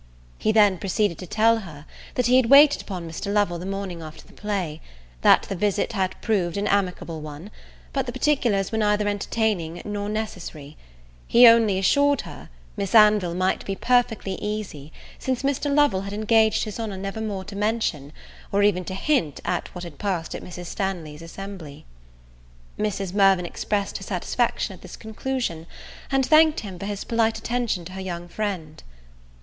He 0.39 0.51
then 0.51 0.79
proceeded 0.79 1.19
to 1.19 1.27
tell 1.27 1.57
her, 1.59 1.85
that 2.15 2.25
he 2.25 2.37
had 2.37 2.47
waited 2.47 2.81
upon 2.81 3.07
Mr. 3.07 3.31
Lovel 3.31 3.59
the 3.59 3.67
morning 3.67 4.01
after 4.01 4.25
the 4.25 4.33
play; 4.33 4.81
that 5.21 5.43
the 5.43 5.55
visit 5.55 5.93
had 5.93 6.19
proved 6.23 6.57
an 6.57 6.65
amicable 6.67 7.21
one, 7.21 7.51
but 7.93 8.07
the 8.07 8.11
particulars 8.11 8.71
were 8.71 8.79
neither 8.79 9.07
entertaining 9.07 9.79
nor 9.85 10.09
necessary: 10.09 10.75
he 11.27 11.45
only 11.45 11.77
assured 11.77 12.21
her, 12.21 12.49
Miss 12.75 12.95
Anville 12.95 13.35
might 13.35 13.63
be 13.63 13.75
perfectly 13.75 14.39
easy, 14.41 14.91
since 15.19 15.43
Mr. 15.43 15.71
Lovel 15.71 16.01
had 16.01 16.13
engaged 16.13 16.63
his 16.63 16.79
honour 16.79 16.97
never 16.97 17.21
more 17.21 17.43
to 17.43 17.55
mention, 17.55 18.11
or 18.51 18.63
even 18.63 18.83
to 18.85 18.95
hint 18.95 19.39
at 19.45 19.67
what 19.75 19.83
had 19.83 19.99
passed 19.99 20.33
at 20.33 20.41
Mrs. 20.43 20.65
Stanley's 20.65 21.21
assembly. 21.21 21.85
Mrs. 22.79 23.13
Mirvan 23.13 23.45
expressed 23.45 23.99
her 23.99 24.03
satisfaction 24.03 24.73
at 24.73 24.81
this 24.81 24.95
conclusion, 24.95 25.67
and 26.11 26.25
thanked 26.25 26.61
him 26.61 26.79
for 26.79 26.87
his 26.87 27.03
polite 27.03 27.37
attention 27.37 27.85
to 27.85 27.91
her 27.93 28.01
young 28.01 28.27
friend. 28.27 28.81